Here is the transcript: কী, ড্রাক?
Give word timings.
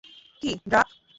কী, 0.43 0.51
ড্রাক? 0.69 0.87